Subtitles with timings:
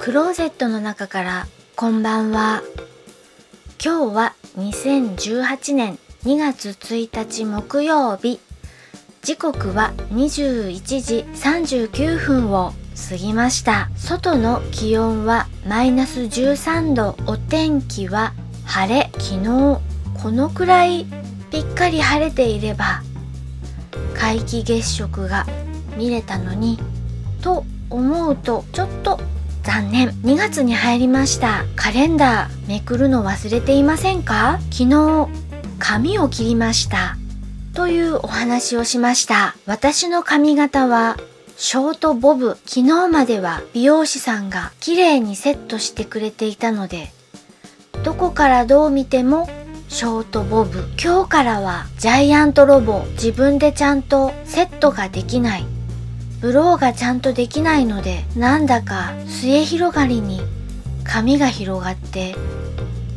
[0.00, 1.46] クローゼットの中から
[1.76, 2.62] こんばんは。
[3.84, 8.40] 今日は2018年2月1日木曜日。
[9.20, 12.72] 時刻は21時39分を
[13.10, 13.90] 過ぎました。
[13.94, 17.14] 外の気温はマイナス13度。
[17.26, 18.32] お天気は
[18.64, 19.10] 晴れ。
[19.18, 19.80] 昨日
[20.22, 21.04] このくらい
[21.50, 23.02] ぴっかり晴れていれば
[24.14, 25.44] 皆既月食が
[25.98, 26.78] 見れたのに。
[27.42, 29.20] と思うとちょっと
[29.62, 30.08] 残念。
[30.22, 31.64] 2月に入りました。
[31.76, 34.58] カレンダーめくるの忘れていませんか？
[34.70, 35.28] 昨日
[35.78, 37.16] 髪を切りました。
[37.74, 39.54] というお話をしました。
[39.66, 41.16] 私の髪型は
[41.56, 42.56] ショートボブ。
[42.66, 47.12] 昨日までは美容師さんが綺麗にセットしてくれていたので
[48.02, 49.48] どこからどう見ても
[49.88, 50.88] ショートボブ。
[51.02, 53.04] 今日からはジャイアントロボ。
[53.12, 55.66] 自分でちゃんとセットができない。
[56.40, 60.40] ブローがちゃんとできないのでなんだか末広がりに
[61.04, 62.34] 髪が広がって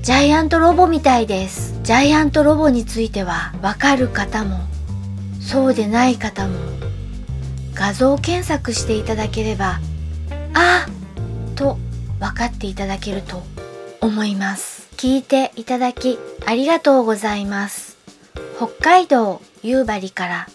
[0.02, 1.80] ジャイアントロボみたいです。
[1.84, 4.58] ジャイアントロボについてはわかる方も
[5.40, 6.60] そうでない方も
[7.74, 9.80] 画像検索していただければ
[10.54, 10.86] あ
[11.56, 11.78] と
[12.20, 13.42] 分かっていただけると
[14.02, 14.90] 思います。
[14.98, 17.98] 聞いていただきありがとうございます。
[18.58, 20.48] 北海道夕張から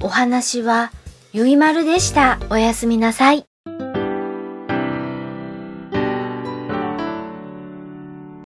[0.00, 0.92] お話は
[1.34, 2.38] ゆいまるでした。
[2.50, 3.51] おやすみなさい。